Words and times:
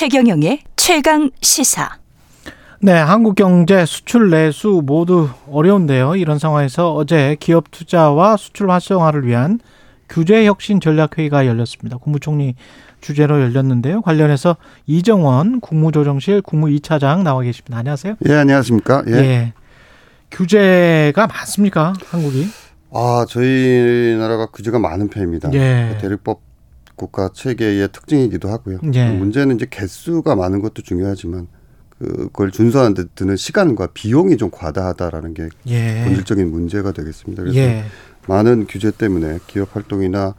최경영의 0.00 0.62
최강 0.76 1.30
시사. 1.42 1.98
네, 2.80 2.92
한국 2.92 3.34
경제 3.34 3.84
수출 3.84 4.30
내수 4.30 4.80
모두 4.82 5.28
어려운데요. 5.50 6.16
이런 6.16 6.38
상황에서 6.38 6.94
어제 6.94 7.36
기업 7.38 7.70
투자와 7.70 8.38
수출 8.38 8.70
활성화를 8.70 9.26
위한 9.26 9.60
규제 10.08 10.46
혁신 10.46 10.80
전략 10.80 11.18
회의가 11.18 11.46
열렸습니다. 11.46 11.98
국무총리 11.98 12.54
주제로 13.02 13.42
열렸는데요. 13.42 14.00
관련해서 14.00 14.56
이정원 14.86 15.60
국무조정실 15.60 16.40
국무 16.40 16.68
2차장 16.68 17.22
나와 17.22 17.42
계십니다. 17.42 17.76
안녕하세요. 17.76 18.14
예, 18.26 18.32
안녕하십니까? 18.32 19.04
예. 19.08 19.12
예. 19.12 19.52
규제가 20.30 21.26
많습니까? 21.26 21.92
한국이? 22.06 22.46
아, 22.90 23.26
저희 23.28 24.16
나라가 24.18 24.46
규제가 24.46 24.78
많은 24.78 25.08
편입니다. 25.08 25.52
예. 25.52 25.98
대륙법 26.00 26.49
국가 27.00 27.30
체계의 27.32 27.88
특징이기도 27.92 28.50
하고요. 28.50 28.80
예. 28.92 29.10
문제는 29.10 29.56
이제 29.56 29.66
개수가 29.68 30.36
많은 30.36 30.60
것도 30.60 30.82
중요하지만 30.82 31.46
그걸 31.98 32.50
준수하는 32.50 32.92
데 32.92 33.04
드는 33.14 33.36
시간과 33.36 33.88
비용이 33.94 34.36
좀 34.36 34.50
과다하다라는 34.50 35.32
게 35.32 35.48
예. 35.68 36.04
본질적인 36.04 36.50
문제가 36.50 36.92
되겠습니다. 36.92 37.42
그래서 37.42 37.58
예. 37.58 37.84
많은 38.28 38.66
규제 38.68 38.90
때문에 38.90 39.38
기업 39.46 39.74
활동이나 39.74 40.34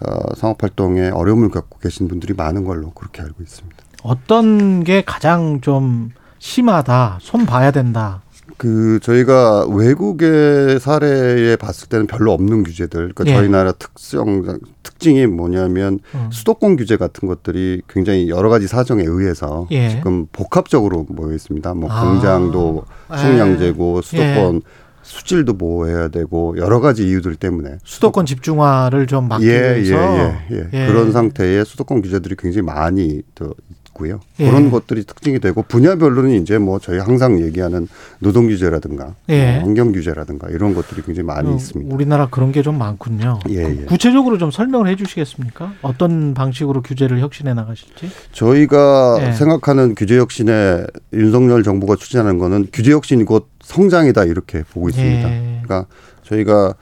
어, 0.00 0.34
상업 0.36 0.62
활동에 0.62 1.10
어려움을 1.10 1.50
갖고 1.50 1.78
계신 1.80 2.08
분들이 2.08 2.32
많은 2.32 2.64
걸로 2.64 2.92
그렇게 2.92 3.20
알고 3.20 3.42
있습니다. 3.42 3.76
어떤 4.02 4.84
게 4.84 5.02
가장 5.04 5.60
좀 5.60 6.12
심하다, 6.38 7.18
손 7.20 7.44
봐야 7.44 7.70
된다. 7.70 8.22
그 8.56 8.98
저희가 9.02 9.66
외국의 9.66 10.80
사례에 10.80 11.56
봤을 11.56 11.88
때는 11.88 12.06
별로 12.06 12.32
없는 12.32 12.62
규제들. 12.62 13.12
그러니까 13.14 13.26
예. 13.26 13.34
저희 13.36 13.48
나라 13.48 13.72
특성 13.72 14.60
특징이 14.82 15.26
뭐냐면 15.26 16.00
음. 16.14 16.30
수도권 16.32 16.76
규제 16.76 16.96
같은 16.96 17.28
것들이 17.28 17.82
굉장히 17.88 18.28
여러 18.28 18.48
가지 18.48 18.66
사정에 18.66 19.02
의해서 19.04 19.66
예. 19.70 19.90
지금 19.90 20.26
복합적으로 20.32 21.06
모여 21.08 21.34
있습니다. 21.34 21.74
뭐 21.74 21.90
아. 21.90 22.04
공장도 22.04 22.84
식량제고 23.14 23.98
예. 23.98 24.02
수도권 24.02 24.54
예. 24.56 24.60
수질도 25.02 25.56
보호해야 25.56 26.08
되고 26.08 26.56
여러 26.58 26.80
가지 26.80 27.06
이유들 27.06 27.36
때문에 27.36 27.78
수도권 27.84 28.26
집중화를 28.26 29.06
좀 29.06 29.28
막기 29.28 29.46
예, 29.46 29.76
위해서 29.76 29.94
예, 29.94 30.38
예, 30.50 30.68
예. 30.72 30.86
그런 30.88 31.12
상태의 31.12 31.64
수도권 31.64 32.02
규제들이 32.02 32.34
굉장히 32.36 32.66
많이 32.66 33.22
더 33.36 33.54
있고요. 33.96 34.20
예. 34.40 34.46
그런 34.48 34.70
것들이 34.70 35.04
특징이 35.04 35.40
되고 35.40 35.62
분야별로는 35.62 36.42
이제 36.42 36.58
뭐 36.58 36.78
저희 36.78 36.98
항상 36.98 37.40
얘기하는 37.40 37.88
노동 38.18 38.46
규제라든가 38.48 39.14
예. 39.30 39.52
뭐 39.54 39.62
환경 39.62 39.92
규제라든가 39.92 40.48
이런 40.50 40.74
것들이 40.74 41.02
굉장히 41.02 41.26
많이 41.26 41.48
어, 41.50 41.54
있습니다. 41.56 41.94
우리나라 41.94 42.28
그런 42.28 42.52
게 42.52 42.66
좀 42.66 42.78
많군요. 42.78 43.38
예, 43.50 43.62
예. 43.62 43.84
구체적으로 43.84 44.38
좀 44.38 44.50
설명을 44.50 44.88
해 44.88 44.96
주시겠습니까? 44.96 45.74
어떤 45.82 46.34
방식으로 46.34 46.82
규제를 46.82 47.20
혁신해 47.20 47.54
나가실지? 47.54 48.10
저희가 48.32 49.18
예. 49.20 49.32
생각하는 49.32 49.94
규제 49.94 50.18
혁신에 50.18 50.84
윤석열 51.12 51.62
정부가 51.62 51.94
추진하는 51.94 52.38
거는 52.38 52.66
규제 52.72 52.90
혁신이 52.90 53.22
곧 53.24 53.48
성장이다 53.62 54.24
이렇게 54.24 54.64
보고 54.72 54.88
있습니다. 54.88 55.30
예. 55.30 55.60
그러니까 55.62 55.86
저희가 56.24 56.74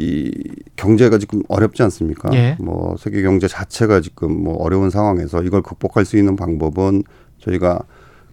이 0.00 0.30
경제가 0.76 1.18
지금 1.18 1.42
어렵지 1.48 1.82
않습니까? 1.82 2.30
예. 2.32 2.56
뭐 2.58 2.96
세계 2.98 3.22
경제 3.22 3.46
자체가 3.48 4.00
지금 4.00 4.32
뭐 4.42 4.56
어려운 4.56 4.88
상황에서 4.90 5.42
이걸 5.42 5.62
극복할 5.62 6.04
수 6.04 6.16
있는 6.16 6.36
방법은 6.36 7.02
저희가 7.38 7.80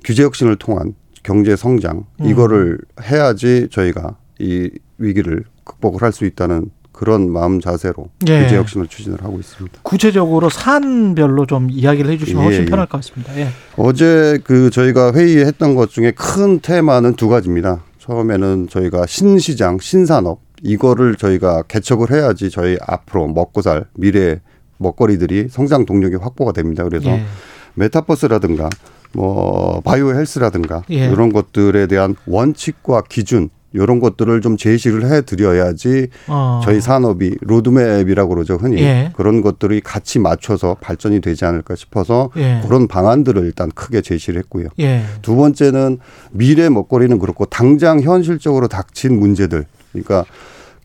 규제 0.04 0.24
혁신을 0.24 0.56
통한 0.56 0.94
경제 1.24 1.56
성장 1.56 2.06
음. 2.22 2.26
이거를 2.26 2.78
해야지 3.02 3.68
저희가 3.72 4.16
이 4.40 4.70
위기를 4.98 5.44
극복을 5.66 6.02
할 6.02 6.12
수 6.14 6.26
있다는 6.26 6.70
그런 6.94 7.30
마음 7.32 7.60
자세로 7.60 8.08
예. 8.28 8.44
규제 8.44 8.56
혁신을 8.58 8.88
추진을 8.88 9.24
하고 9.24 9.38
있습니다. 9.40 9.82
구체적으로 9.84 10.50
산별로 10.50 11.46
좀 11.46 11.70
이야기를 11.70 12.10
해주시면 12.12 12.42
예, 12.42 12.46
훨씬 12.46 12.62
예. 12.64 12.66
편할 12.66 12.88
것 12.88 13.00
같습니다. 13.00 13.38
예. 13.38 13.50
어제 13.76 14.40
그 14.44 14.70
저희가 14.72 15.14
회의했던 15.14 15.76
것 15.76 15.90
중에 15.92 16.12
큰 16.12 16.60
테마는 16.60 17.16
두 17.16 17.28
가지입니다. 17.28 17.84
처음에는 18.00 18.68
저희가 18.70 19.06
신시장, 19.06 19.78
신산업 19.80 20.40
이거를 20.64 21.16
저희가 21.16 21.64
개척을 21.64 22.12
해야지 22.12 22.50
저희 22.50 22.78
앞으로 22.86 23.28
먹고 23.28 23.62
살 23.62 23.86
미래 23.96 24.40
먹거리들이 24.78 25.48
성장 25.50 25.86
동력이 25.86 26.16
확보가 26.16 26.52
됩니다. 26.52 26.84
그래서 26.84 27.10
예. 27.10 27.24
메타버스라든가 27.76 28.70
뭐 29.14 29.82
바이오 29.84 30.14
헬스라든가 30.14 30.84
예. 30.92 31.08
이런 31.08 31.32
것들에 31.32 31.88
대한 31.88 32.16
원칙과 32.26 33.04
기준 33.10 33.50
이런 33.74 34.00
것들을 34.00 34.42
좀 34.42 34.58
제시를 34.58 35.12
해 35.12 35.22
드려야지 35.22 36.08
어. 36.28 36.62
저희 36.64 36.80
산업이 36.80 37.38
로드맵이라고 37.42 38.30
그러죠 38.34 38.56
흔히 38.56 38.82
예. 38.82 39.12
그런 39.16 39.42
것들이 39.42 39.82
같이 39.82 40.20
맞춰서 40.20 40.76
발전이 40.80 41.22
되지 41.22 41.46
않을까 41.46 41.76
싶어서 41.76 42.32
예. 42.38 42.62
그런 42.66 42.88
방안들을 42.88 43.44
일단 43.44 43.70
크게 43.70 44.02
제시를 44.02 44.40
했고요. 44.40 44.70
예. 44.80 45.04
두 45.22 45.36
번째는 45.36 46.00
미래 46.32 46.70
먹거리는 46.70 47.20
그렇고 47.20 47.46
당장 47.46 48.02
현실적으로 48.02 48.68
닥친 48.68 49.20
문제들 49.20 49.66
그러니까 50.02 50.30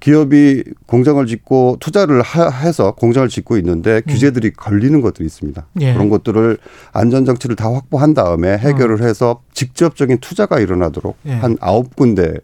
기업이 0.03 0.65
공장을 0.87 1.25
짓고 1.27 1.77
투자를 1.78 2.23
하, 2.23 2.50
해서 2.50 2.91
공장을 2.91 3.28
짓고 3.28 3.56
있는데 3.59 4.03
음. 4.05 4.12
규제들이 4.12 4.53
걸리는 4.53 5.00
것들이 5.00 5.25
있습니다. 5.25 5.65
예. 5.81 5.93
그런 5.93 6.09
것들을 6.09 6.59
안전 6.93 7.25
장치를 7.25 7.55
다 7.55 7.73
확보한 7.73 8.12
다음에 8.12 8.59
해결을 8.59 9.00
어. 9.00 9.06
해서 9.06 9.43
직접적인 9.55 10.19
투자가 10.19 10.59
일어나도록 10.59 11.17
예. 11.27 11.34
한 11.34 11.56
아홉 11.61 11.95
군데 11.95 12.34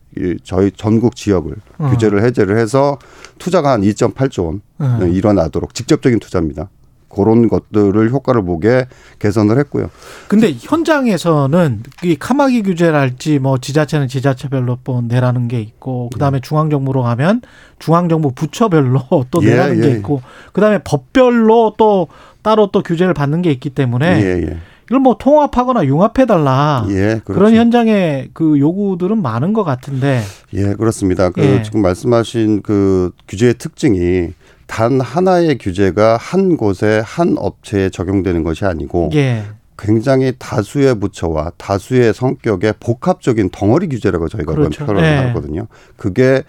저희 0.44 0.70
전국 0.70 1.16
지역을 1.16 1.56
어. 1.78 1.90
규제를 1.90 2.24
해제를 2.24 2.58
해서 2.58 2.96
투자가 3.40 3.72
한 3.72 3.80
2.8조 3.80 4.44
원 4.44 4.60
어. 4.78 5.04
일어나도록 5.04 5.74
직접적인 5.74 6.20
투자입니다. 6.20 6.68
그런 7.08 7.48
것들을 7.48 8.10
효과를 8.10 8.42
보게 8.42 8.86
개선을 9.18 9.58
했고요. 9.58 9.90
근데 10.28 10.54
현장에서는 10.58 11.82
이 12.04 12.16
카마기 12.16 12.62
규제랄지 12.62 13.38
뭐 13.38 13.58
지자체는 13.58 14.08
지자체별로 14.08 14.78
또 14.84 15.02
내라는 15.02 15.48
게 15.48 15.60
있고 15.60 16.10
그다음에 16.12 16.36
예. 16.36 16.40
중앙 16.40 16.70
정부로 16.70 17.02
가면 17.02 17.42
중앙 17.78 18.08
정부 18.08 18.32
부처별로 18.32 19.02
또 19.30 19.42
예, 19.42 19.50
내라는 19.50 19.78
예, 19.78 19.88
게 19.88 19.96
있고 19.96 20.22
그다음에 20.52 20.78
법별로 20.84 21.74
또 21.78 22.08
따로 22.42 22.70
또 22.70 22.82
규제를 22.82 23.14
받는 23.14 23.42
게 23.42 23.50
있기 23.50 23.70
때문에 23.70 24.22
예, 24.22 24.42
예. 24.42 24.58
이걸 24.88 25.00
뭐 25.00 25.16
통합하거나 25.18 25.84
융합해 25.84 26.24
달라. 26.26 26.86
예. 26.88 27.20
그런 27.24 27.54
현장의 27.54 28.30
그 28.32 28.58
요구들은 28.58 29.20
많은 29.20 29.52
것 29.52 29.62
같은데. 29.62 30.22
예, 30.54 30.74
그렇습니다. 30.74 31.28
그 31.28 31.42
예. 31.42 31.62
지금 31.62 31.82
말씀하신 31.82 32.62
그 32.62 33.10
규제의 33.28 33.54
특징이 33.54 34.32
단 34.68 35.00
하나의 35.00 35.58
규제가 35.58 36.18
한 36.18 36.56
곳에 36.56 37.02
한 37.04 37.34
업체에 37.38 37.90
적용되는 37.90 38.44
것이 38.44 38.64
아니고 38.64 39.10
예. 39.14 39.42
굉장히 39.76 40.34
다수의 40.38 41.00
부처와 41.00 41.52
다수의 41.56 42.12
성격의 42.12 42.74
복합적인 42.78 43.48
덩어리 43.50 43.88
규제라고 43.88 44.28
저희가 44.28 44.54
그렇죠. 44.54 44.84
표현을 44.84 45.02
예. 45.02 45.16
하거든요. 45.28 45.66
그게 45.96 46.42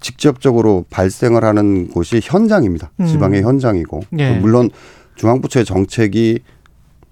직접적으로 0.00 0.86
발생을 0.88 1.44
하는 1.44 1.88
곳이 1.90 2.20
현장입니다. 2.22 2.90
음. 2.98 3.06
지방의 3.06 3.42
현장이고 3.42 4.00
예. 4.18 4.38
물론 4.38 4.70
중앙부처의 5.16 5.66
정책이 5.66 6.40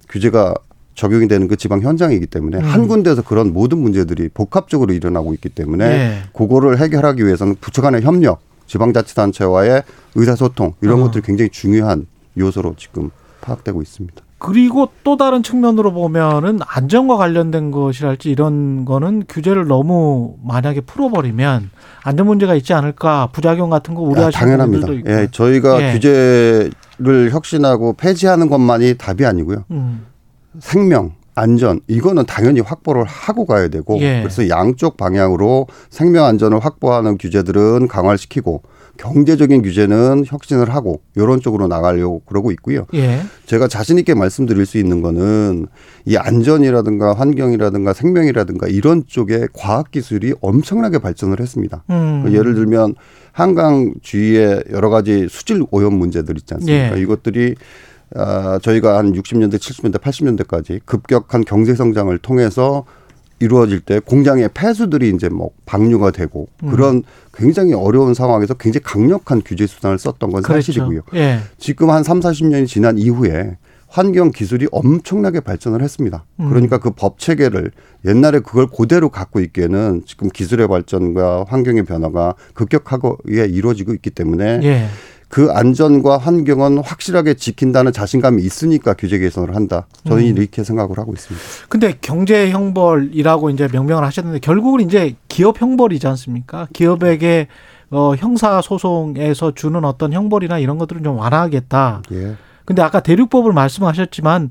규제가 0.09 0.55
적용이 0.95 1.29
되는 1.29 1.47
그 1.47 1.57
지방 1.57 1.83
현장이기 1.83 2.27
때문에 2.27 2.57
음. 2.57 2.63
한 2.63 2.89
군데에서 2.89 3.23
그런 3.23 3.53
모든 3.53 3.79
문제들이 3.79 4.31
복합적으로 4.31 4.95
일어나고 4.95 5.35
있기 5.35 5.51
때문에 5.51 5.85
예. 5.85 6.19
그거를 6.33 6.81
해결하기 6.81 7.25
위해서는 7.27 7.57
부처 7.61 7.83
간의 7.83 8.01
협력 8.03 8.48
지방자치단체와의 8.69 9.83
의사소통 10.15 10.75
이런 10.81 11.01
어. 11.01 11.05
것들이 11.05 11.23
굉장히 11.23 11.51
중요한 11.51 12.07
요소로 12.39 12.75
지금 12.77 13.11
파악되고 13.41 13.83
있습니다. 13.83 14.23
그리고 14.39 14.89
또 15.03 15.17
다른 15.17 15.43
측면으로 15.43 15.93
보면은 15.93 16.61
안전과 16.65 17.17
관련된 17.17 17.73
것이랄지 17.73 18.31
이런 18.31 18.85
거는 18.85 19.25
규제를 19.29 19.67
너무 19.67 20.37
만약에 20.45 20.81
풀어버리면 20.83 21.71
안전 22.05 22.27
문제가 22.29 22.55
있지 22.55 22.73
않을까 22.73 23.31
부작용 23.33 23.69
같은 23.69 23.95
거 23.95 24.03
우려하시는 24.03 24.61
아, 24.61 24.65
분들도 24.65 24.95
있고. 24.95 25.11
예, 25.11 25.29
저희가 25.33 25.83
예. 25.83 25.93
규제를 25.93 27.31
혁신하고 27.33 27.95
폐지하는 27.95 28.49
것만이 28.49 28.95
답이 28.97 29.27
아니고요. 29.27 29.65
음. 29.73 30.07
생명, 30.61 31.15
안전 31.39 31.81
이거는 31.87 32.27
당연히 32.27 32.61
확보를 32.61 33.05
하고 33.05 33.47
가야 33.47 33.69
되고 33.69 33.99
예. 34.01 34.21
그래서 34.21 34.49
양쪽 34.49 34.97
방향으로 34.97 35.67
생명 35.91 36.25
안전을 36.25 36.59
확보하는 36.59 37.17
규제들은 37.19 37.89
강화시키고 37.89 38.63
경제적인 38.99 39.63
규제는 39.63 40.25
혁신을 40.27 40.75
하고 40.75 41.01
이런 41.15 41.41
쪽으로 41.41 41.69
나가려고 41.69 42.21
그러고 42.27 42.51
있고요. 42.51 42.85
예. 42.95 43.21
제가 43.47 43.69
자신 43.69 43.97
있게 43.99 44.15
말씀드릴 44.15 44.67
수 44.67 44.77
있는 44.77 45.01
거는 45.01 45.69
이 46.05 46.17
안전이라든가 46.17 47.15
환경이라든가 47.15 47.93
생명이라든가 47.93 48.67
이런 48.67 49.05
쪽에 49.07 49.47
과학 49.53 49.93
기술이 49.93 50.35
엄청나게 50.41 50.99
발전을 50.99 51.41
했습니다. 51.41 51.85
음. 51.91 52.23
그러니까 52.23 52.33
예를 52.33 52.55
들면 52.55 52.97
한강 53.31 53.95
주위에 54.03 54.65
여러 54.73 54.91
가지 54.91 55.29
수질 55.31 55.63
오염 55.71 55.95
문제들 55.95 56.37
있지 56.37 56.55
않습니까? 56.55 56.97
예. 56.97 57.01
이것들이 57.01 57.55
아, 58.15 58.59
저희가 58.63 58.99
한 58.99 59.13
60년대, 59.13 59.57
70년대, 59.57 60.01
80년대까지 60.01 60.81
급격한 60.85 61.45
경제 61.45 61.75
성장을 61.75 62.17
통해서 62.19 62.85
이루어질 63.41 63.81
때 63.81 64.01
공장의 64.01 64.51
폐수들이 64.53 65.11
이제 65.11 65.29
뭐 65.29 65.51
방류가 65.65 66.11
되고 66.11 66.49
음. 66.65 66.71
그런 66.71 67.03
굉장히 67.33 67.73
어려운 67.73 68.13
상황에서 68.15 68.55
굉장히 68.55 68.83
강력한 68.83 69.43
규제 69.45 69.67
수단을 69.67 69.99
썼던 69.99 70.31
건 70.31 70.43
그렇죠. 70.43 70.61
사실이고요. 70.73 71.03
예. 71.15 71.39
지금 71.57 71.91
한 71.91 72.03
3, 72.03 72.19
40년이 72.21 72.67
지난 72.67 72.99
이후에 72.99 73.57
환경 73.87 74.33
기술이 74.33 74.67
엄청나게 74.73 75.41
발전을 75.41 75.83
했습니다. 75.83 76.25
음. 76.41 76.49
그러니까 76.49 76.79
그 76.79 76.91
법 76.91 77.19
체계를 77.19 77.71
옛날에 78.05 78.41
그걸 78.41 78.67
그대로 78.67 79.09
갖고 79.09 79.41
있기에는 79.41 80.03
지금 80.05 80.29
기술의 80.29 80.67
발전과 80.69 81.47
환경의 81.49 81.85
변화가 81.85 82.35
급격하게 82.55 83.47
이루어지고 83.47 83.95
있기 83.95 84.11
때문에 84.11 84.61
예. 84.65 84.87
그 85.29 85.51
안전과 85.51 86.17
환경은 86.17 86.79
확실하게 86.79 87.35
지킨다는 87.35 87.93
자신감이 87.93 88.43
있으니까 88.43 88.95
규제 88.95 89.19
개선을 89.19 89.55
한다. 89.55 89.87
저는 90.07 90.23
음. 90.23 90.27
이렇게 90.27 90.65
생각을 90.65 90.99
하고 90.99 91.13
있습니다. 91.13 91.47
근데 91.69 91.95
경제 92.01 92.51
형벌이라고 92.51 93.51
이제 93.51 93.69
명명을 93.71 94.05
하셨는데 94.05 94.39
결국은 94.41 94.81
이제 94.81 95.17
기업 95.29 95.61
형벌이지 95.61 96.07
않습니까? 96.07 96.67
기업에게 96.73 97.49
어 97.91 98.15
형사 98.17 98.61
소송에서 98.63 99.53
주는 99.55 99.85
어떤 99.85 100.13
형벌이나 100.13 100.59
이런 100.59 100.79
것들은 100.79 101.03
좀 101.05 101.19
완화하겠다. 101.19 102.03
예. 102.13 102.37
근데 102.65 102.83
아까 102.83 103.01
대륙법을 103.01 103.53
말씀하셨지만 103.53 104.51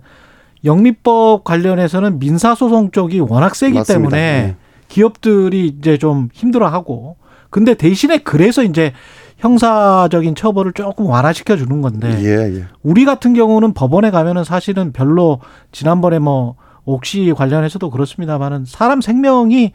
영리법 0.63 1.44
관련해서는 1.44 2.19
민사 2.19 2.56
소송 2.56 2.91
쪽이 2.91 3.19
워낙 3.19 3.56
세기 3.56 3.75
맞습니다. 3.75 4.09
때문에 4.09 4.41
네. 4.41 4.56
기업들이 4.88 5.68
이제 5.68 5.97
좀 5.97 6.30
힘들어하고 6.33 7.18
근데 7.50 7.73
대신에 7.73 8.18
그래서 8.19 8.63
이제 8.63 8.94
형사적인 9.37 10.35
처벌을 10.35 10.73
조금 10.73 11.05
완화시켜 11.05 11.57
주는 11.57 11.81
건데 11.81 12.09
예, 12.21 12.57
예. 12.59 12.65
우리 12.83 13.05
같은 13.05 13.33
경우는 13.33 13.73
법원에 13.73 14.09
가면은 14.11 14.43
사실은 14.43 14.91
별로 14.91 15.39
지난번에 15.71 16.19
뭐 16.19 16.55
옥시 16.85 17.33
관련해서도 17.35 17.89
그렇습니다만은 17.89 18.65
사람 18.65 19.01
생명이 19.01 19.73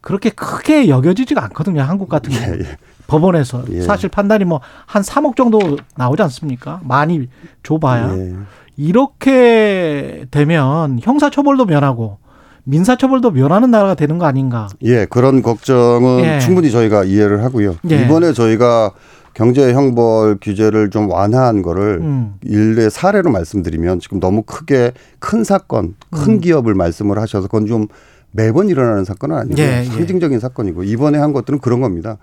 그렇게 0.00 0.30
크게 0.30 0.88
여겨지지가 0.88 1.42
않거든요. 1.44 1.82
한국 1.82 2.08
같은 2.08 2.32
경우. 2.32 2.54
예, 2.54 2.60
예. 2.60 2.76
법원에서 3.06 3.64
예. 3.70 3.80
사실 3.82 4.08
판단이 4.08 4.44
뭐 4.44 4.60
한 4.86 5.02
3억 5.02 5.36
정도 5.36 5.76
나오지 5.96 6.22
않습니까? 6.22 6.80
많이 6.84 7.28
줘봐야 7.62 8.16
예. 8.16 8.34
이렇게 8.76 10.24
되면 10.30 10.98
형사 11.02 11.28
처벌도 11.30 11.66
면하고 11.66 12.18
민사처벌도 12.64 13.32
면하는 13.32 13.70
나라가 13.70 13.94
되는 13.94 14.18
거 14.18 14.26
아닌가? 14.26 14.68
예, 14.82 15.04
그런 15.06 15.42
걱정은 15.42 16.24
예. 16.24 16.40
충분히 16.40 16.70
저희가 16.70 17.04
이해를 17.04 17.42
하고요. 17.44 17.76
예. 17.90 18.04
이번에 18.04 18.32
저희가 18.32 18.92
경제 19.34 19.72
형벌 19.72 20.38
규제를 20.40 20.90
좀 20.90 21.10
완화한 21.10 21.62
거를 21.62 22.00
음. 22.02 22.34
일례 22.42 22.90
사례로 22.90 23.30
말씀드리면 23.30 24.00
지금 24.00 24.20
너무 24.20 24.42
크게 24.42 24.92
큰 25.18 25.42
사건, 25.42 25.94
큰 26.10 26.34
음. 26.34 26.40
기업을 26.40 26.74
말씀을 26.74 27.18
하셔서 27.18 27.48
그건 27.48 27.66
좀 27.66 27.88
매번 28.30 28.68
일어나는 28.68 29.04
사건은 29.04 29.36
아니고 29.36 29.60
예, 29.60 29.80
예, 29.80 29.84
상징적인 29.84 30.38
사건이고 30.38 30.84
이번에 30.84 31.18
한 31.18 31.32
것들은 31.32 31.60
그런 31.60 31.80
겁니다. 31.80 32.18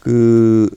그 0.00 0.68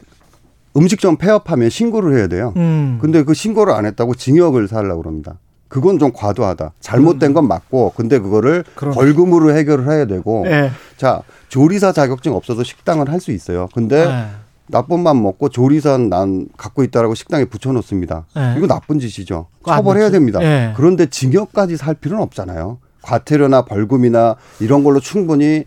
음식점 0.76 1.18
폐업하면 1.18 1.70
신고를 1.70 2.18
해야 2.18 2.28
돼요. 2.28 2.54
음. 2.56 3.00
근데 3.02 3.24
그 3.24 3.34
신고를 3.34 3.74
안 3.74 3.86
했다고 3.86 4.16
징역을 4.16 4.68
살라고 4.68 5.02
그럽니다. 5.02 5.40
그건 5.68 6.00
좀 6.00 6.12
과도하다. 6.14 6.74
잘못된 6.80 7.34
건 7.34 7.48
맞고, 7.48 7.94
근데 7.96 8.20
그거를 8.20 8.64
그러네. 8.76 8.96
벌금으로 8.96 9.54
해결을 9.56 9.92
해야 9.92 10.06
되고, 10.06 10.44
네. 10.46 10.72
자 10.98 11.22
조리사 11.50 11.92
자격증 11.92 12.34
없어서 12.34 12.64
식당을 12.64 13.12
할 13.12 13.20
수 13.20 13.32
있어요. 13.32 13.68
근데 13.74 14.06
네. 14.06 14.28
나쁜 14.68 15.00
맘 15.02 15.22
먹고 15.22 15.50
조리사는 15.50 16.10
난 16.10 16.48
갖고 16.58 16.84
있다라고 16.84 17.16
식당에 17.16 17.46
붙여놓습니다. 17.46 18.26
네. 18.36 18.56
이거 18.58 18.68
나쁜 18.68 19.00
짓이죠. 19.00 19.48
처벌해야 19.66 20.10
됩니다. 20.12 20.40
네. 20.40 20.74
그런데 20.76 21.06
징역까지 21.08 21.78
살 21.78 21.96
필요는 21.96 22.24
없잖아요. 22.24 22.78
과태료나 23.02 23.64
벌금이나 23.64 24.36
이런 24.60 24.84
걸로 24.84 25.00
충분히 25.00 25.64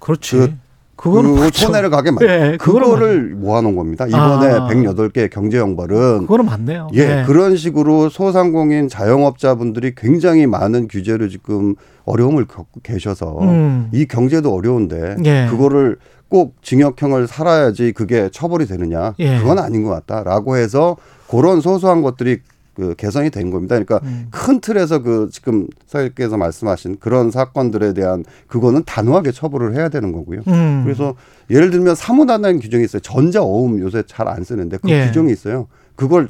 그렇지. 0.00 0.36
그 0.36 0.54
그거는 0.96 1.36
그 1.36 1.50
손해를 1.52 1.90
가게 1.90 2.10
만 2.10 2.24
네, 2.26 2.56
그거를 2.56 3.34
모아놓은 3.34 3.76
겁니다. 3.76 4.06
이번에 4.06 4.46
아. 4.46 4.68
108개 4.68 5.30
경제 5.30 5.58
형벌은 5.58 6.20
그거는 6.20 6.44
맞네요. 6.44 6.88
예, 6.94 7.06
네. 7.06 7.24
그런 7.24 7.56
식으로 7.56 8.08
소상공인 8.08 8.88
자영업자분들이 8.88 9.94
굉장히 9.96 10.46
많은 10.46 10.88
규제를 10.88 11.28
지금 11.28 11.74
어려움을 12.04 12.46
겪고 12.46 12.80
계셔서 12.82 13.38
음. 13.42 13.88
이 13.92 14.06
경제도 14.06 14.54
어려운데 14.54 15.16
예. 15.24 15.46
그거를 15.50 15.96
꼭 16.28 16.56
징역형을 16.62 17.26
살아야지 17.26 17.92
그게 17.92 18.28
처벌이 18.32 18.66
되느냐 18.66 19.14
예. 19.18 19.38
그건 19.38 19.58
아닌 19.58 19.84
것 19.84 19.90
같다라고 19.90 20.56
해서 20.56 20.96
그런 21.28 21.60
소소한 21.60 22.02
것들이 22.02 22.38
그 22.74 22.94
개선이 22.96 23.30
된 23.30 23.50
겁니다. 23.50 23.76
그러니까 23.78 24.00
음. 24.06 24.26
큰 24.30 24.60
틀에서 24.60 25.00
그 25.02 25.28
지금 25.32 25.66
사장님께서 25.86 26.36
말씀하신 26.36 26.96
그런 27.00 27.30
사건들에 27.30 27.92
대한 27.94 28.24
그거는 28.48 28.82
단호하게 28.84 29.32
처벌을 29.32 29.74
해야 29.74 29.88
되는 29.88 30.12
거고요. 30.12 30.40
음. 30.48 30.82
그래서 30.84 31.14
예를 31.50 31.70
들면 31.70 31.94
사무단다는 31.94 32.58
규정이 32.60 32.84
있어요. 32.84 33.00
전자 33.00 33.42
어음 33.42 33.78
요새 33.80 34.02
잘 34.06 34.24
안 34.28 34.42
쓰는데 34.42 34.78
그 34.78 34.88
예. 34.90 35.06
규정이 35.06 35.30
있어요. 35.32 35.66
그걸 35.96 36.28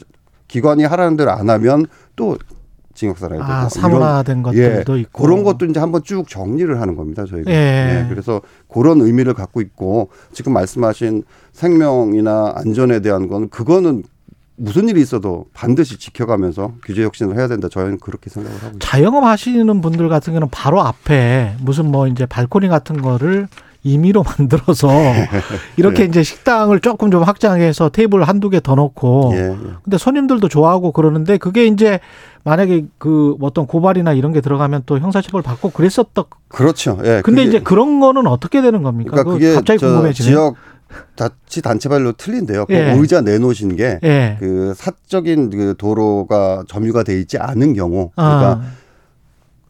기관이 0.48 0.84
하라는 0.84 1.16
대로 1.16 1.30
안 1.30 1.48
하면 1.48 1.86
또 2.16 2.36
징역 2.94 3.18
살아야 3.18 3.40
되고 3.40 3.52
아, 3.52 3.68
사문화된 3.68 4.42
것들도 4.42 4.96
예, 4.96 5.00
있고 5.00 5.22
그런 5.22 5.42
것도 5.42 5.66
이제 5.66 5.80
한번 5.80 6.02
쭉 6.04 6.28
정리를 6.28 6.80
하는 6.80 6.94
겁니다 6.94 7.24
저희가 7.24 7.50
예. 7.50 7.54
예. 7.54 8.06
그래서 8.08 8.40
그런 8.68 9.00
의미를 9.00 9.34
갖고 9.34 9.60
있고 9.60 10.10
지금 10.32 10.52
말씀하신 10.52 11.24
생명이나 11.52 12.52
안전에 12.56 13.00
대한 13.00 13.28
건 13.28 13.48
그거는 13.48 14.04
무슨 14.56 14.88
일이 14.88 15.00
있어도 15.00 15.46
반드시 15.52 15.98
지켜가면서 15.98 16.74
규제 16.84 17.02
혁신을 17.02 17.36
해야 17.36 17.48
된다. 17.48 17.68
저희는 17.68 17.98
그렇게 17.98 18.30
생각을 18.30 18.56
하고 18.56 18.66
있습니다. 18.66 18.86
자영업 18.86 19.24
하시는 19.24 19.80
분들 19.80 20.08
같은 20.08 20.32
경우는 20.32 20.48
바로 20.50 20.80
앞에 20.80 21.56
무슨 21.60 21.90
뭐 21.90 22.06
이제 22.06 22.24
발코니 22.26 22.68
같은 22.68 23.02
거를 23.02 23.48
임의로 23.82 24.22
만들어서 24.38 24.88
이렇게 25.76 26.02
예. 26.02 26.06
이제 26.06 26.22
식당을 26.22 26.80
조금 26.80 27.10
좀 27.10 27.22
확장해서 27.22 27.90
테이블 27.90 28.22
한두 28.24 28.48
개더 28.48 28.74
놓고 28.76 29.32
예, 29.34 29.38
예. 29.50 29.56
근데 29.82 29.98
손님들도 29.98 30.48
좋아하고 30.48 30.92
그러는데 30.92 31.36
그게 31.36 31.66
이제 31.66 32.00
만약에 32.44 32.86
그 32.98 33.36
어떤 33.42 33.66
고발이나 33.66 34.12
이런 34.14 34.32
게 34.32 34.40
들어가면 34.40 34.84
또 34.86 34.98
형사처벌 34.98 35.42
받고 35.42 35.70
그랬었던 35.70 36.24
그렇죠. 36.48 36.98
예. 37.04 37.20
근데 37.22 37.42
이제 37.42 37.60
그런 37.60 38.00
거는 38.00 38.26
어떻게 38.26 38.62
되는 38.62 38.82
겁니까? 38.82 39.10
그러니까 39.10 39.32
그게 39.32 39.54
갑자기 39.54 39.80
궁금해지네. 39.80 40.28
지역 40.28 40.54
자치 41.16 41.62
단체별로 41.62 42.12
틀린데요. 42.12 42.66
그 42.66 42.74
예. 42.74 42.92
의자 42.92 43.20
내놓으신 43.20 43.76
게그 43.76 44.00
예. 44.04 44.38
사적인 44.74 45.50
그 45.50 45.74
도로가 45.78 46.64
점유가 46.68 47.02
돼 47.02 47.18
있지 47.20 47.38
않은 47.38 47.74
경우, 47.74 48.10
그러니까 48.14 48.50
아. 48.50 48.70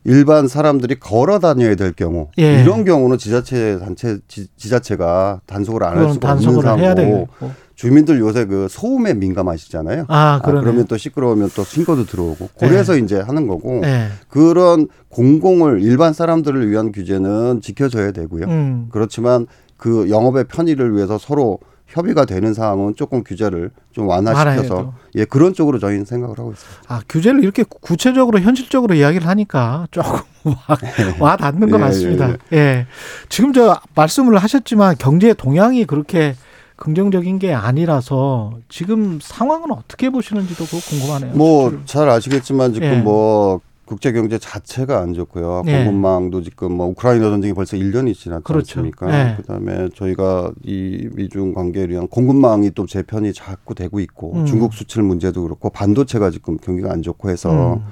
일반 0.06 0.48
사람들이 0.48 1.00
걸어 1.00 1.38
다녀야 1.38 1.74
될 1.76 1.92
경우 1.92 2.28
예. 2.38 2.60
이런 2.62 2.84
경우는 2.84 3.16
지자체 3.16 3.78
단체 3.78 4.18
지, 4.28 4.48
자체가 4.56 5.40
단속을 5.46 5.82
안 5.82 5.96
할 5.96 6.12
수가 6.12 6.32
없는 6.32 6.60
상황고 6.60 7.28
주민들 7.74 8.20
요새 8.20 8.44
그 8.44 8.68
소음에 8.70 9.14
민감하시잖아요. 9.14 10.04
아, 10.08 10.34
아, 10.34 10.40
그러면 10.44 10.86
또 10.86 10.96
시끄러우면 10.96 11.50
또 11.56 11.64
신고도 11.64 12.04
들어오고 12.06 12.50
그래서 12.58 12.94
예. 12.94 13.00
이제 13.00 13.18
하는 13.18 13.46
거고 13.48 13.80
예. 13.84 14.08
그런 14.28 14.88
공공을 15.08 15.82
일반 15.82 16.12
사람들을 16.12 16.70
위한 16.70 16.92
규제는 16.92 17.62
지켜져야 17.62 18.12
되고요. 18.12 18.44
음. 18.46 18.88
그렇지만 18.92 19.46
그 19.76 20.08
영업의 20.10 20.44
편의를 20.44 20.94
위해서 20.96 21.18
서로 21.18 21.58
협의가 21.86 22.24
되는 22.24 22.54
상황은 22.54 22.96
조금 22.96 23.22
규제를 23.22 23.70
좀 23.92 24.08
완화시켜서 24.08 24.94
예 25.14 25.24
그런 25.24 25.52
쪽으로 25.52 25.78
저희는 25.78 26.04
생각을 26.06 26.38
하고 26.38 26.52
있습니다. 26.52 26.82
아 26.88 27.00
규제를 27.08 27.42
이렇게 27.44 27.62
구체적으로 27.62 28.40
현실적으로 28.40 28.94
이야기를 28.94 29.26
하니까 29.28 29.86
조금 29.90 30.20
와, 30.44 30.76
와 31.20 31.36
닿는 31.36 31.70
것 31.70 31.76
예, 31.78 31.80
같습니다. 31.82 32.30
예, 32.30 32.36
예. 32.52 32.56
예, 32.56 32.86
지금 33.28 33.52
저 33.52 33.78
말씀을 33.94 34.38
하셨지만 34.38 34.96
경제 34.98 35.34
동향이 35.34 35.84
그렇게 35.84 36.34
긍정적인 36.76 37.38
게 37.38 37.54
아니라서 37.54 38.54
지금 38.68 39.20
상황은 39.22 39.70
어떻게 39.70 40.10
보시는지도 40.10 40.64
궁금하네요. 40.64 41.34
뭐 41.36 41.72
잘 41.84 42.08
아시겠지만 42.08 42.72
지금 42.72 42.88
예. 42.88 42.96
뭐 42.96 43.60
국제 43.86 44.12
경제 44.12 44.38
자체가 44.38 45.00
안 45.00 45.14
좋고요. 45.14 45.62
네. 45.64 45.84
공급망도 45.84 46.42
지금 46.42 46.72
뭐 46.72 46.86
우크라이나 46.88 47.30
전쟁이 47.30 47.52
벌써 47.52 47.76
1년이 47.76 48.14
지났지 48.14 48.44
그렇죠. 48.44 48.80
않습니까? 48.80 49.06
네. 49.06 49.36
그다음에 49.36 49.88
저희가 49.94 50.52
이 50.62 51.08
미중 51.14 51.52
관계에 51.52 51.86
의한 51.88 52.08
공급망이 52.08 52.70
또 52.72 52.86
재편이 52.86 53.32
자꾸 53.32 53.74
되고 53.74 54.00
있고 54.00 54.34
음. 54.34 54.46
중국 54.46 54.72
수출 54.74 55.02
문제도 55.02 55.42
그렇고 55.42 55.70
반도체가 55.70 56.30
지금 56.30 56.56
경기가 56.56 56.92
안 56.92 57.02
좋고 57.02 57.30
해서 57.30 57.74
음. 57.74 57.84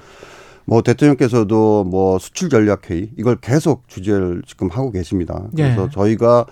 뭐 0.64 0.82
대통령께서도 0.82 1.84
뭐 1.84 2.18
수출 2.18 2.48
전략 2.48 2.90
회의 2.90 3.10
이걸 3.18 3.36
계속 3.36 3.88
주제를 3.88 4.42
지금 4.46 4.68
하고 4.68 4.90
계십니다. 4.90 5.48
그래서 5.54 5.86
네. 5.86 5.88
저희가 5.92 6.46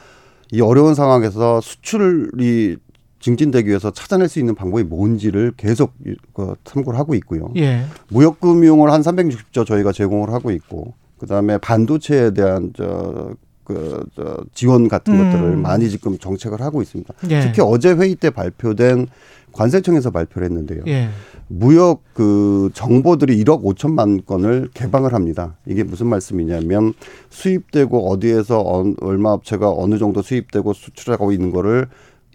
이 0.53 0.61
어려운 0.61 0.95
상황에서 0.95 1.61
수출이 1.61 2.77
증진되기 3.21 3.69
위해서 3.69 3.91
찾아낼 3.91 4.29
수 4.29 4.39
있는 4.39 4.55
방법이 4.55 4.83
뭔지를 4.83 5.53
계속 5.57 5.93
그 6.33 6.55
참고를 6.65 6.99
하고 6.99 7.15
있고요. 7.15 7.53
예. 7.57 7.85
무역금융을 8.09 8.91
한 8.91 9.03
360조 9.03 9.67
저희가 9.67 9.93
제공을 9.93 10.31
하고 10.31 10.51
있고 10.51 10.95
그다음에 11.19 11.59
반도체에 11.59 12.33
대한 12.33 12.73
저 12.75 13.35
그, 13.65 14.05
저, 14.17 14.37
지원 14.53 14.89
같은 14.89 15.15
음. 15.15 15.31
것들을 15.31 15.57
많이 15.57 15.89
지금 15.89 16.19
정책을 16.19 16.61
하고 16.61 16.83
있습니다. 16.83 17.15
예. 17.31 17.41
특히 17.41 17.63
어제 17.63 17.93
회의 17.93 18.17
때 18.17 18.31
발표된 18.31 19.07
관세청에서 19.53 20.11
발표를 20.11 20.49
했는데요. 20.49 20.83
예. 20.89 21.11
무역 21.47 22.03
그 22.15 22.71
정보들이 22.75 23.43
1억 23.45 23.63
5천만 23.63 24.25
건을 24.25 24.71
개방을 24.73 25.13
합니다. 25.15 25.57
이게 25.67 25.83
무슨 25.83 26.07
말씀이냐면 26.07 26.95
수입되고 27.29 28.09
어디에서 28.11 28.85
얼마 29.01 29.31
업체가 29.31 29.71
어느 29.71 29.99
정도 29.99 30.23
수입되고 30.23 30.73
수출하고 30.73 31.33
있는 31.33 31.51
거를 31.51 31.89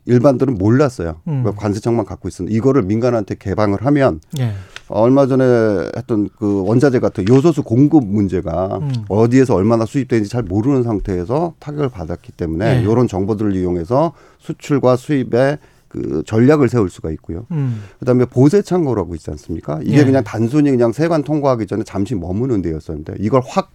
일반들은 0.06 0.56
몰랐어요. 0.58 1.16
음. 1.28 1.44
관세청만 1.56 2.06
갖고 2.06 2.28
있었는데 2.28 2.56
이거를 2.56 2.84
민간한테 2.84 3.36
개방을 3.36 3.86
하면 3.86 4.22
예. 4.40 4.54
얼마 4.88 5.26
전에 5.26 5.44
했던 5.98 6.30
그 6.38 6.64
원자재 6.66 7.00
같은 7.00 7.28
요소수 7.28 7.64
공급 7.64 8.06
문제가 8.06 8.78
음. 8.82 8.94
어디에서 9.10 9.56
얼마나 9.56 9.86
수입되는지 9.86 10.30
잘 10.30 10.44
모르는 10.44 10.84
상태에서 10.84 11.56
타격을 11.60 11.90
받았기 11.90 12.34
때문에 12.34 12.76
네. 12.76 12.82
이런 12.82 13.08
정보들을 13.08 13.56
이용해서 13.56 14.14
수출과 14.38 14.96
수입에 14.96 15.58
그 15.88 16.24
전략을 16.26 16.70
세울 16.70 16.90
수가 16.90 17.10
있고요. 17.12 17.46
음. 17.52 17.82
그다음에 18.00 18.26
보세 18.26 18.62
창고라고 18.62 19.16
있지 19.16 19.32
않습니까? 19.32 19.80
이게 19.82 20.00
예. 20.00 20.06
그냥 20.06 20.24
단순히 20.24 20.70
그냥 20.70 20.92
세관 20.92 21.24
통과하기 21.24 21.66
전에 21.68 21.84
잠시 21.84 22.14
머무는 22.16 22.62
데였었는데 22.62 23.16
이걸 23.20 23.42
확 23.46 23.72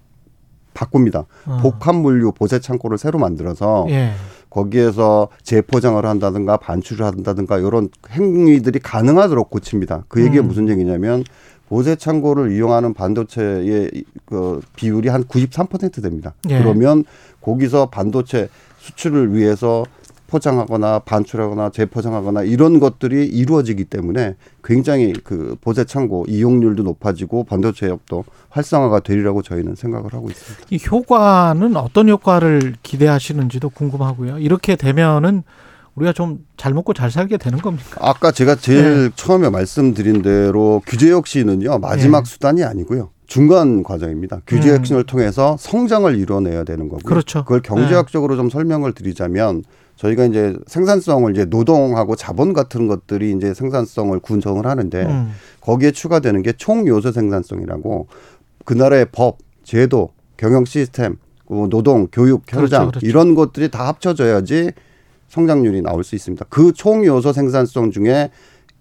바꿉니다. 0.81 1.27
어. 1.47 1.59
복합 1.63 1.95
물류 1.95 2.33
보세 2.33 2.59
창고를 2.59 2.97
새로 2.97 3.19
만들어서 3.19 3.87
예. 3.91 4.13
거기에서 4.49 5.29
재포장을 5.43 6.05
한다든가 6.05 6.57
반출을 6.57 7.05
한다든가 7.05 7.59
이런 7.59 7.89
행위들이 8.11 8.79
가능하도록 8.81 9.51
고칩니다. 9.51 10.05
그 10.09 10.23
얘기가 10.25 10.43
음. 10.43 10.49
무슨 10.49 10.69
얘기냐면 10.69 11.23
보세 11.69 11.95
창고를 11.95 12.53
이용하는 12.53 12.95
반도체의 12.95 13.91
그 14.25 14.61
비율이 14.75 15.09
한 15.09 15.25
93% 15.25 16.03
됩니다. 16.03 16.35
예. 16.49 16.59
그러면 16.59 17.05
거기서 17.43 17.91
반도체 17.91 18.49
수출을 18.79 19.35
위해서 19.35 19.85
포장하거나 20.31 21.01
반출하거나 21.01 21.71
재포장하거나 21.71 22.45
이런 22.45 22.79
것들이 22.79 23.27
이루어지기 23.27 23.85
때문에 23.85 24.37
굉장히 24.63 25.13
그 25.13 25.57
보세 25.61 25.85
창고 25.85 26.25
이용률도 26.29 26.83
높아지고 26.85 27.45
반도체 27.45 27.89
업도 27.89 28.25
활성화가 28.51 29.01
되리라고 29.01 29.43
저희는 29.43 29.75
생각을 29.75 30.13
하고 30.15 30.31
있습니다. 30.31 30.67
이 30.71 30.79
효과는 30.91 31.77
어떤 31.77 32.09
효과를 32.09 32.77
기대하시는지도 32.83 33.71
궁금하고요. 33.71 34.39
이렇게 34.39 34.77
되면은 34.77 35.43
우리가 35.97 36.13
좀 36.13 36.51
잘 36.61 36.75
먹고 36.75 36.93
잘 36.93 37.11
살게 37.11 37.39
되는 37.39 37.59
겁니까? 37.59 37.97
아까 38.01 38.31
제가 38.33 38.55
제일 38.55 39.11
처음에 39.17 39.49
말씀드린 39.49 40.21
대로 40.21 40.83
규제 40.87 41.11
혁신은요 41.11 41.79
마지막 41.79 42.19
예. 42.21 42.25
수단이 42.31 42.63
아니고요 42.65 43.09
중간 43.31 43.85
과정입니다. 43.85 44.41
규제 44.45 44.71
음. 44.71 44.79
혁신을 44.79 45.05
통해서 45.05 45.57
성장을 45.61 46.19
이뤄내야 46.19 46.65
되는 46.65 46.89
거고요. 46.89 47.05
그렇죠. 47.05 47.45
그걸 47.45 47.63
경제학적으로 47.63 48.35
좀 48.35 48.51
설명을 48.51 48.93
드리자면 48.93 49.63
저희가 49.95 50.25
이제 50.25 50.57
생산성을 50.67 51.31
이제 51.31 51.45
노동하고 51.45 52.17
자본 52.17 52.53
같은 52.53 52.89
것들이 52.89 53.33
이제 53.33 53.55
생산성을 53.55 54.19
군성을 54.19 54.67
하는데 54.67 55.03
음. 55.07 55.31
거기에 55.61 55.93
추가되는 55.93 56.43
게 56.43 56.53
총요소 56.55 57.13
생산성이라고 57.13 58.09
그 58.65 58.75
나라의 58.75 59.07
법, 59.13 59.39
제도, 59.63 60.11
경영 60.37 60.65
시스템, 60.65 61.17
그 61.47 61.69
노동, 61.71 62.09
교육, 62.11 62.43
현장 62.49 62.87
그렇죠, 62.87 62.91
그렇죠. 62.91 63.07
이런 63.07 63.37
것들이 63.37 63.71
다 63.71 63.87
합쳐져야지 63.87 64.73
성장률이 65.29 65.83
나올 65.83 66.03
수 66.03 66.17
있습니다. 66.17 66.47
그 66.49 66.73
총요소 66.73 67.33
생산성 67.33 67.93
중에 67.93 68.31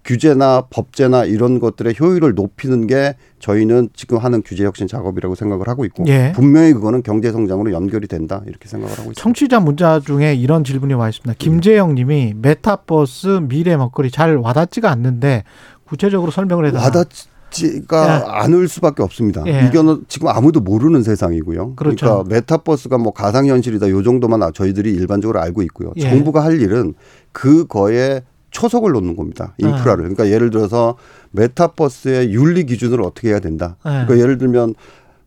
규제나 0.04 0.66
법제나 0.70 1.24
이런 1.24 1.60
것들의 1.60 1.94
효율을 2.00 2.34
높이는 2.34 2.86
게 2.86 3.16
저희는 3.38 3.90
지금 3.94 4.18
하는 4.18 4.42
규제 4.42 4.64
혁신 4.64 4.86
작업이라고 4.86 5.34
생각을 5.34 5.68
하고 5.68 5.84
있고 5.84 6.04
예. 6.08 6.32
분명히 6.34 6.72
그거는 6.72 7.02
경제 7.02 7.30
성장으로 7.32 7.72
연결이 7.72 8.08
된다 8.08 8.42
이렇게 8.46 8.68
생각을 8.68 8.92
하고 8.92 9.10
있습니다. 9.10 9.22
청취자 9.22 9.60
문자 9.60 10.00
중에 10.00 10.34
이런 10.34 10.64
질문이 10.64 10.94
와 10.94 11.08
있습니다. 11.08 11.34
김재영 11.38 11.94
님이 11.94 12.34
메타버스 12.36 13.40
미래 13.48 13.76
먹거리 13.76 14.10
잘 14.10 14.36
와닿지가 14.36 14.90
않는데 14.90 15.44
구체적으로 15.84 16.30
설명을 16.30 16.66
해달라. 16.66 16.84
와닿지가 16.84 18.42
않을 18.42 18.68
수밖에 18.68 19.02
없습니다. 19.02 19.42
예. 19.46 19.66
이거는 19.66 20.04
지금 20.08 20.28
아무도 20.28 20.60
모르는 20.60 21.02
세상이고요. 21.02 21.74
그렇죠. 21.74 22.06
러니까 22.06 22.28
메타버스가 22.28 22.96
뭐 22.96 23.12
가상현실이다 23.12 23.90
요 23.90 24.02
정도만 24.02 24.40
저희들이 24.54 24.92
일반적으로 24.92 25.40
알고 25.40 25.62
있고요. 25.62 25.92
예. 25.96 26.08
정부가 26.08 26.42
할 26.42 26.60
일은 26.60 26.94
그거에 27.32 28.22
초석을 28.50 28.92
놓는 28.92 29.16
겁니다. 29.16 29.54
아. 29.62 29.66
인프라를. 29.66 30.02
그러니까 30.04 30.28
예를 30.28 30.50
들어서 30.50 30.96
메타버스의 31.32 32.32
윤리 32.32 32.64
기준을 32.64 33.02
어떻게 33.02 33.28
해야 33.28 33.40
된다. 33.40 33.76
예. 33.86 33.90
그러니까 33.90 34.18
예를 34.18 34.38
들면 34.38 34.74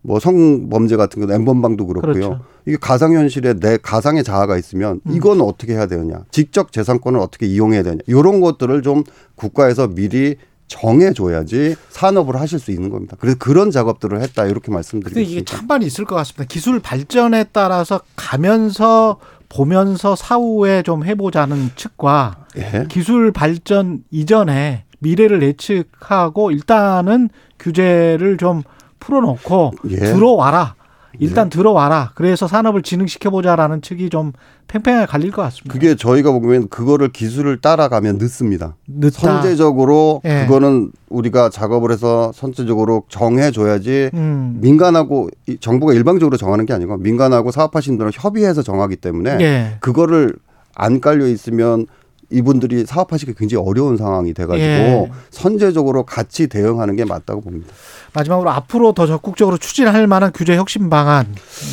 뭐 0.02 0.20
성범죄 0.20 0.96
같은 0.96 1.26
거 1.26 1.32
엠번방도 1.32 1.86
그렇고요. 1.86 2.12
그렇죠. 2.12 2.40
이게 2.66 2.76
가상현실에 2.78 3.54
내 3.54 3.78
가상의 3.78 4.22
자아가 4.22 4.58
있으면 4.58 5.00
음. 5.06 5.16
이건 5.16 5.40
어떻게 5.40 5.72
해야 5.72 5.86
되느냐. 5.86 6.24
직접 6.30 6.72
재산권을 6.72 7.18
어떻게 7.18 7.46
이용해야 7.46 7.82
되냐. 7.82 7.98
이런 8.06 8.40
것들을 8.40 8.82
좀 8.82 9.04
국가에서 9.34 9.88
미리 9.88 10.36
정해줘야지 10.66 11.76
산업을 11.90 12.40
하실 12.40 12.58
수 12.58 12.70
있는 12.70 12.90
겁니다. 12.90 13.16
그래서 13.20 13.36
그런 13.38 13.70
작업들을 13.70 14.20
했다 14.20 14.46
이렇게 14.46 14.72
말씀드리겠습니다. 14.72 15.30
이게 15.30 15.44
찬반 15.44 15.82
있을 15.82 16.04
것 16.04 16.14
같습니다. 16.16 16.44
기술 16.44 16.80
발전에 16.80 17.46
따라서 17.52 18.00
가면서 18.16 19.18
보면서 19.54 20.16
사후에 20.16 20.82
좀 20.82 21.04
해보자는 21.04 21.70
측과 21.76 22.46
예. 22.56 22.86
기술 22.88 23.30
발전 23.30 24.02
이전에 24.10 24.84
미래를 24.98 25.42
예측하고 25.42 26.50
일단은 26.50 27.28
규제를 27.60 28.36
좀 28.36 28.62
풀어놓고 28.98 29.72
예. 29.90 29.96
들어와라. 29.96 30.74
일단 31.18 31.48
들어와라. 31.48 32.12
그래서 32.14 32.46
산업을 32.46 32.82
진흥시켜보자라는 32.82 33.82
측이 33.82 34.10
좀 34.10 34.32
팽팽하게 34.68 35.06
갈릴 35.06 35.30
것 35.30 35.42
같습니다. 35.42 35.72
그게 35.72 35.94
저희가 35.94 36.32
보면 36.32 36.68
그거를 36.68 37.08
기술을 37.10 37.60
따라가면 37.60 38.18
늦습니다. 38.18 38.76
늦다. 38.86 39.20
선제적으로 39.20 40.20
예. 40.24 40.46
그거는 40.46 40.90
우리가 41.08 41.50
작업을 41.50 41.92
해서 41.92 42.32
선제적으로 42.34 43.04
정해줘야지 43.08 44.10
음. 44.14 44.58
민간하고 44.60 45.28
이 45.46 45.58
정부가 45.58 45.92
일방적으로 45.92 46.36
정하는 46.36 46.66
게 46.66 46.72
아니고 46.72 46.96
민간하고 46.96 47.50
사업하시는 47.50 47.98
분들 47.98 48.12
협의해서 48.14 48.62
정하기 48.62 48.96
때문에 48.96 49.38
예. 49.40 49.76
그거를 49.80 50.34
안 50.74 51.00
깔려 51.00 51.26
있으면 51.28 51.86
이분들이 52.34 52.84
사업하시기 52.84 53.34
굉장히 53.34 53.64
어려운 53.66 53.96
상황이 53.96 54.34
돼가지고 54.34 54.64
예. 54.64 55.10
선제적으로 55.30 56.04
같이 56.04 56.48
대응하는 56.48 56.96
게 56.96 57.04
맞다고 57.04 57.40
봅니다. 57.40 57.68
마지막으로 58.12 58.50
앞으로 58.50 58.92
더 58.92 59.06
적극적으로 59.06 59.56
추진할 59.56 60.06
만한 60.06 60.32
규제 60.34 60.56
혁신 60.56 60.90
방안 60.90 61.26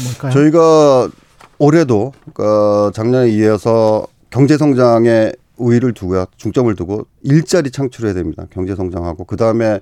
뭘까요? 0.05 0.31
저희가 0.31 1.09
올해도 1.57 2.13
그 2.33 2.91
작년에 2.93 3.29
이어서 3.29 4.05
경제 4.29 4.57
성장에 4.57 5.31
우위를 5.57 5.93
두고요, 5.93 6.25
중점을 6.37 6.73
두고 6.75 7.05
일자리 7.23 7.69
창출해야 7.69 8.13
됩니다. 8.13 8.45
경제 8.51 8.75
성장하고 8.75 9.25
그 9.25 9.35
다음에 9.37 9.79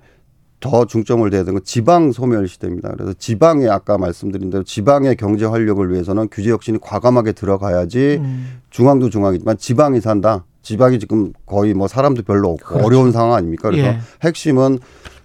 더 0.60 0.86
중점을 0.86 1.30
둬야 1.30 1.44
되는 1.44 1.54
건 1.54 1.64
지방 1.64 2.12
소멸 2.12 2.48
시대입니다. 2.48 2.92
그래서 2.92 3.14
지방에 3.14 3.68
아까 3.68 3.98
말씀드린 3.98 4.50
대로 4.50 4.64
지방의 4.64 5.16
경제 5.16 5.46
활력을 5.46 5.92
위해서는 5.92 6.28
규제 6.30 6.52
혁신이 6.52 6.80
과감하게 6.82 7.32
들어가야지 7.32 8.18
음. 8.20 8.60
중앙도 8.70 9.10
중앙이지만 9.10 9.58
지방이 9.58 10.02
산다. 10.02 10.44
지방이 10.62 11.00
지금 11.00 11.34
거의 11.46 11.74
뭐 11.74 11.88
사람도 11.88 12.24
별로 12.24 12.50
없고 12.52 12.66
그렇죠. 12.66 12.86
어려운 12.86 13.12
상황 13.12 13.34
아닙니까? 13.34 13.70
그래서 13.70 13.88
예. 13.88 14.00
핵심은 14.24 14.80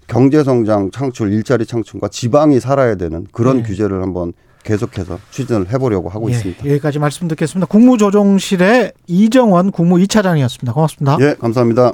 경제 0.07 0.45
성장 0.45 0.91
창출, 0.91 1.33
일자리 1.33 1.67
창출과 1.67 2.09
지방이 2.09 2.61
살아야 2.61 2.95
되는 2.95 3.27
그런 3.33 3.59
예. 3.59 3.63
규제를 3.63 4.03
한번 4.03 4.33
계속해서 4.65 5.19
추진을 5.31 5.71
해보려고 5.73 6.09
하고 6.09 6.31
예, 6.31 6.35
있습니다. 6.35 6.67
여기까지 6.69 6.99
말씀 6.99 7.29
듣겠습니다. 7.29 7.67
국무조정실의 7.67 8.93
이정원 9.07 9.71
국무 9.71 9.97
2차장이었습니다. 9.97 10.73
고맙습니다. 10.73 11.19
예, 11.21 11.35
감사합니다. 11.39 11.93